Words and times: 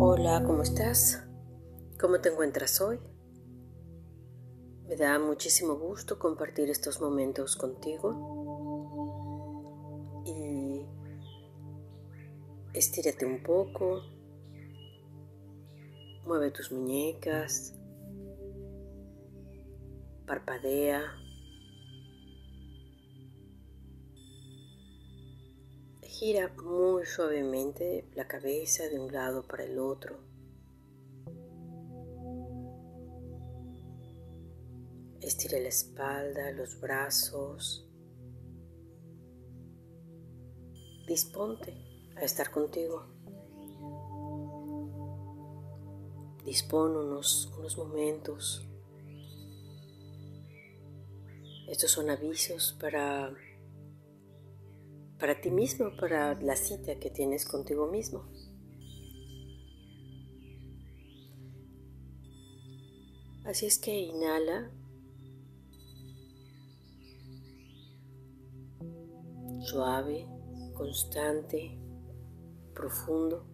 Hola, 0.00 0.44
¿cómo 0.46 0.62
estás? 0.62 1.26
¿Cómo 1.98 2.20
te 2.20 2.28
encuentras 2.28 2.80
hoy? 2.80 3.00
Me 4.86 4.94
da 4.94 5.18
muchísimo 5.18 5.74
gusto 5.74 6.20
compartir 6.20 6.70
estos 6.70 7.00
momentos 7.00 7.56
contigo. 7.56 8.12
Y 10.24 10.86
estírate 12.74 13.26
un 13.26 13.42
poco. 13.42 14.04
Mueve 16.24 16.52
tus 16.52 16.70
muñecas. 16.70 17.74
Parpadea. 20.28 21.02
Gira 26.18 26.52
muy 26.64 27.06
suavemente 27.06 28.10
la 28.16 28.26
cabeza 28.26 28.88
de 28.88 28.98
un 28.98 29.12
lado 29.12 29.46
para 29.46 29.62
el 29.62 29.78
otro. 29.78 30.18
Estira 35.20 35.60
la 35.60 35.68
espalda, 35.68 36.50
los 36.50 36.80
brazos. 36.80 37.88
Disponte 41.06 41.72
a 42.16 42.24
estar 42.24 42.50
contigo. 42.50 43.06
Dispón 46.44 46.96
unos, 46.96 47.54
unos 47.56 47.78
momentos. 47.78 48.66
Estos 51.68 51.92
son 51.92 52.10
avisos 52.10 52.76
para 52.80 53.32
para 55.18 55.40
ti 55.40 55.50
mismo, 55.50 55.96
para 55.96 56.40
la 56.40 56.54
cita 56.54 56.98
que 56.98 57.10
tienes 57.10 57.44
contigo 57.44 57.86
mismo. 57.88 58.24
Así 63.44 63.66
es 63.66 63.78
que 63.78 63.98
inhala. 63.98 64.70
Suave, 69.62 70.26
constante, 70.74 71.78
profundo. 72.74 73.46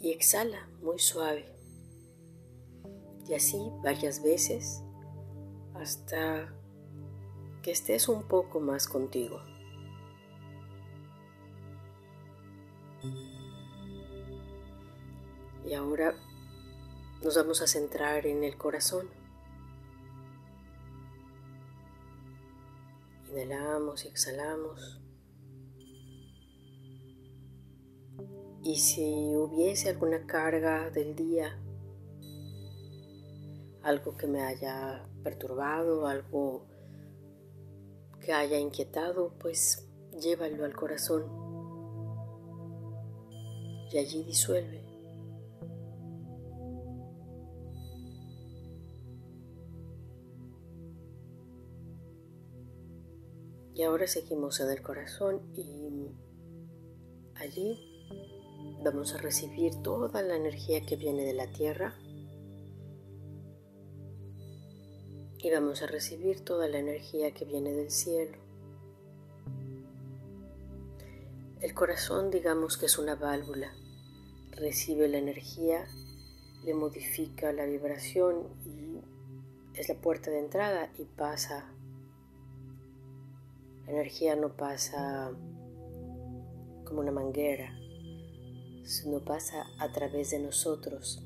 Y 0.00 0.12
exhala 0.12 0.68
muy 0.80 0.98
suave. 0.98 1.44
Y 3.28 3.34
así 3.34 3.58
varias 3.82 4.22
veces 4.22 4.82
hasta 5.74 6.57
que 7.62 7.70
estés 7.70 8.08
un 8.08 8.22
poco 8.22 8.60
más 8.60 8.86
contigo. 8.86 9.40
Y 15.66 15.74
ahora 15.74 16.14
nos 17.22 17.36
vamos 17.36 17.60
a 17.60 17.66
centrar 17.66 18.26
en 18.26 18.42
el 18.44 18.56
corazón. 18.56 19.08
Inhalamos 23.30 24.04
y 24.04 24.08
exhalamos. 24.08 25.00
Y 28.62 28.76
si 28.76 29.34
hubiese 29.36 29.90
alguna 29.90 30.26
carga 30.26 30.90
del 30.90 31.14
día, 31.14 31.58
algo 33.82 34.16
que 34.16 34.26
me 34.26 34.42
haya 34.42 35.06
perturbado, 35.22 36.06
algo 36.06 36.66
que 38.28 38.34
haya 38.34 38.58
inquietado, 38.58 39.32
pues 39.38 39.88
llévalo 40.20 40.66
al 40.66 40.76
corazón 40.76 41.24
y 43.90 43.96
allí 43.96 44.22
disuelve. 44.22 44.84
Y 53.72 53.82
ahora 53.82 54.06
seguimos 54.06 54.60
en 54.60 54.72
el 54.72 54.82
corazón 54.82 55.40
y 55.54 56.14
allí 57.34 58.04
vamos 58.84 59.14
a 59.14 59.18
recibir 59.22 59.80
toda 59.80 60.20
la 60.20 60.36
energía 60.36 60.84
que 60.84 60.96
viene 60.96 61.24
de 61.24 61.32
la 61.32 61.50
tierra 61.50 61.98
y 65.40 65.50
vamos 65.50 65.82
a 65.82 65.86
recibir 65.86 66.44
toda 66.44 66.68
la 66.68 66.78
energía 66.78 67.32
que 67.32 67.44
viene 67.44 67.72
del 67.72 67.90
cielo. 67.90 68.36
El 71.60 71.74
corazón 71.74 72.30
digamos 72.30 72.76
que 72.76 72.86
es 72.86 72.98
una 72.98 73.14
válvula, 73.14 73.72
recibe 74.52 75.08
la 75.08 75.18
energía, 75.18 75.86
le 76.64 76.74
modifica 76.74 77.52
la 77.52 77.66
vibración 77.66 78.48
y 78.64 79.00
es 79.78 79.88
la 79.88 79.94
puerta 79.94 80.30
de 80.30 80.40
entrada 80.40 80.92
y 80.98 81.04
pasa. 81.04 81.72
La 83.86 83.92
energía 83.92 84.34
no 84.34 84.56
pasa 84.56 85.30
como 86.84 87.00
una 87.00 87.12
manguera, 87.12 87.72
sino 88.84 89.24
pasa 89.24 89.66
a 89.78 89.92
través 89.92 90.30
de 90.30 90.40
nosotros 90.40 91.22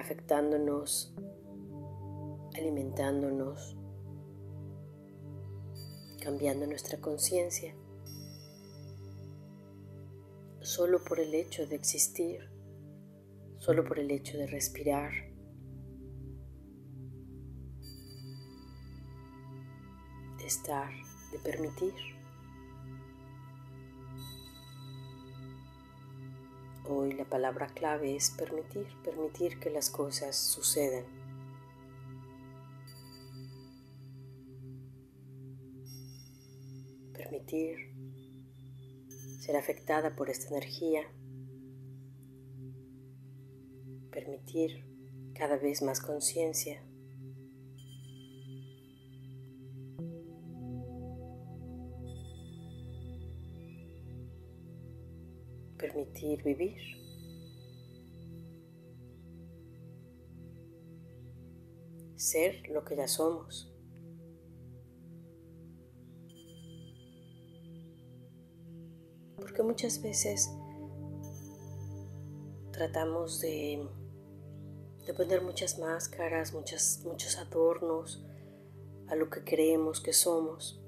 afectándonos, 0.00 1.14
alimentándonos, 2.56 3.76
cambiando 6.20 6.66
nuestra 6.66 7.00
conciencia, 7.00 7.74
solo 10.60 11.04
por 11.04 11.20
el 11.20 11.34
hecho 11.34 11.66
de 11.66 11.76
existir, 11.76 12.50
solo 13.58 13.84
por 13.84 13.98
el 13.98 14.10
hecho 14.10 14.36
de 14.36 14.46
respirar. 14.46 15.30
de 20.40 20.46
estar, 20.46 20.90
de 21.32 21.38
permitir. 21.38 22.19
Hoy 27.00 27.14
la 27.14 27.24
palabra 27.24 27.66
clave 27.68 28.14
es 28.14 28.30
permitir, 28.30 28.86
permitir 29.02 29.58
que 29.58 29.70
las 29.70 29.88
cosas 29.88 30.36
sucedan. 30.36 31.06
Permitir 37.14 37.94
ser 39.38 39.56
afectada 39.56 40.14
por 40.14 40.28
esta 40.28 40.48
energía. 40.48 41.10
Permitir 44.10 44.84
cada 45.34 45.56
vez 45.56 45.80
más 45.80 46.02
conciencia. 46.02 46.84
Permitir 55.80 56.42
vivir. 56.42 56.80
Ser 62.16 62.68
lo 62.68 62.84
que 62.84 62.96
ya 62.96 63.08
somos. 63.08 63.72
Porque 69.36 69.62
muchas 69.62 70.02
veces 70.02 70.50
tratamos 72.72 73.40
de, 73.40 73.88
poner 75.16 75.42
muchas 75.42 75.78
máscaras, 75.78 76.52
muchas, 76.52 77.02
muchos 77.04 77.36
adornos 77.38 78.24
a 79.08 79.16
lo 79.16 79.28
que 79.28 79.42
creemos 79.42 80.00
que 80.00 80.12
somos. 80.12 80.79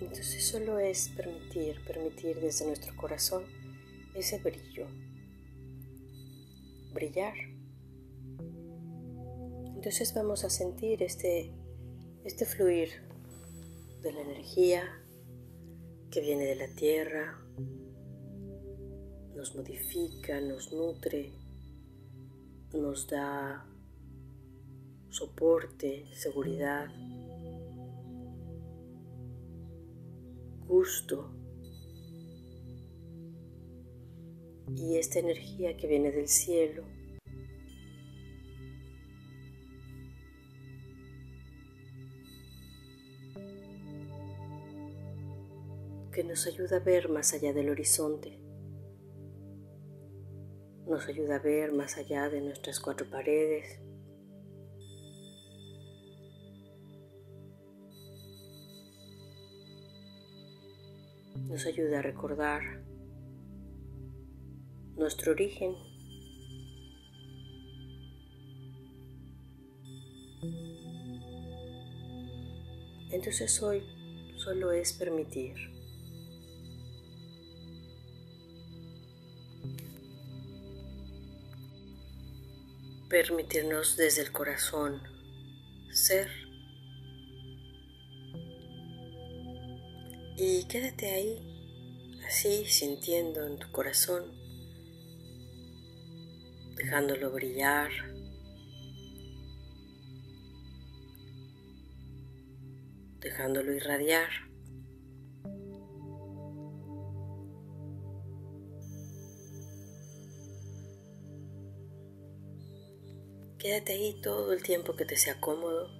Entonces 0.00 0.44
solo 0.44 0.78
es 0.78 1.10
permitir, 1.10 1.76
permitir 1.86 2.40
desde 2.40 2.66
nuestro 2.66 2.96
corazón 2.96 3.44
ese 4.14 4.38
brillo, 4.38 4.86
brillar. 6.92 7.34
Entonces 9.74 10.12
vamos 10.14 10.44
a 10.44 10.50
sentir 10.50 11.02
este, 11.02 11.52
este 12.24 12.44
fluir 12.44 12.90
de 14.02 14.12
la 14.12 14.20
energía 14.22 14.82
que 16.10 16.20
viene 16.20 16.44
de 16.44 16.56
la 16.56 16.68
tierra, 16.74 17.38
nos 19.34 19.54
modifica, 19.54 20.40
nos 20.40 20.72
nutre, 20.72 21.32
nos 22.74 23.08
da 23.08 23.64
soporte, 25.08 26.06
seguridad. 26.14 26.88
Gusto. 30.70 31.28
Y 34.76 34.96
esta 34.96 35.18
energía 35.18 35.76
que 35.76 35.88
viene 35.88 36.12
del 36.12 36.28
cielo 36.28 36.84
que 46.12 46.22
nos 46.22 46.46
ayuda 46.46 46.76
a 46.76 46.80
ver 46.80 47.08
más 47.08 47.34
allá 47.34 47.52
del 47.52 47.70
horizonte, 47.70 48.38
nos 50.86 51.08
ayuda 51.08 51.36
a 51.36 51.38
ver 51.40 51.72
más 51.72 51.96
allá 51.98 52.28
de 52.28 52.40
nuestras 52.40 52.78
cuatro 52.78 53.10
paredes. 53.10 53.80
Nos 61.50 61.66
ayuda 61.66 61.98
a 61.98 62.02
recordar 62.02 62.62
nuestro 64.96 65.32
origen. 65.32 65.74
Entonces 73.10 73.60
hoy 73.62 73.82
solo 74.36 74.70
es 74.70 74.92
permitir. 74.92 75.56
permitirnos 83.08 83.96
desde 83.96 84.22
el 84.22 84.30
corazón 84.30 85.02
ser. 85.92 86.39
Y 90.42 90.64
quédate 90.68 91.10
ahí, 91.10 92.16
así 92.26 92.64
sintiendo 92.64 93.46
en 93.46 93.58
tu 93.58 93.70
corazón, 93.72 94.24
dejándolo 96.76 97.30
brillar. 97.30 97.90
dejándolo 103.20 103.74
irradiar. 103.74 104.30
Quédate 113.58 113.92
ahí 113.92 114.18
todo 114.22 114.54
el 114.54 114.62
tiempo 114.62 114.96
que 114.96 115.04
te 115.04 115.18
sea 115.18 115.38
cómodo. 115.38 115.90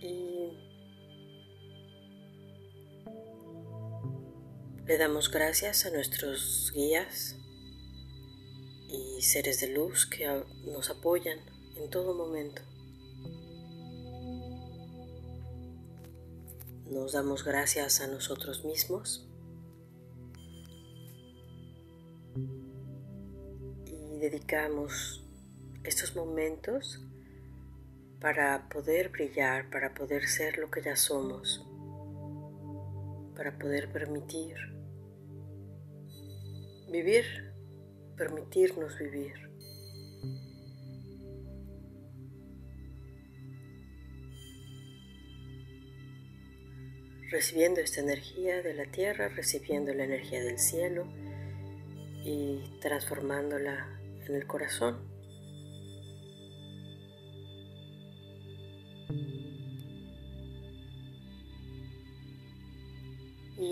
Y 0.00 0.75
le 4.86 4.98
damos 4.98 5.32
gracias 5.32 5.84
a 5.84 5.90
nuestros 5.90 6.70
guías 6.72 7.34
y 8.88 9.20
seres 9.20 9.60
de 9.60 9.68
luz 9.68 10.06
que 10.06 10.26
nos 10.64 10.90
apoyan 10.90 11.40
en 11.74 11.90
todo 11.90 12.14
momento. 12.14 12.62
Nos 16.88 17.12
damos 17.14 17.44
gracias 17.44 18.00
a 18.00 18.06
nosotros 18.06 18.64
mismos 18.64 19.26
dedicamos 24.20 25.22
estos 25.84 26.16
momentos 26.16 27.00
para 28.20 28.68
poder 28.68 29.10
brillar, 29.10 29.68
para 29.68 29.94
poder 29.94 30.26
ser 30.26 30.58
lo 30.58 30.70
que 30.70 30.82
ya 30.82 30.96
somos, 30.96 31.64
para 33.36 33.56
poder 33.58 33.92
permitir 33.92 34.75
vivir, 36.90 37.24
permitirnos 38.16 38.98
vivir. 38.98 39.34
Recibiendo 47.30 47.80
esta 47.80 48.00
energía 48.00 48.62
de 48.62 48.74
la 48.74 48.86
tierra, 48.86 49.28
recibiendo 49.28 49.92
la 49.92 50.04
energía 50.04 50.42
del 50.42 50.58
cielo 50.58 51.06
y 52.24 52.78
transformándola 52.80 54.00
en 54.26 54.34
el 54.34 54.46
corazón. 54.46 55.15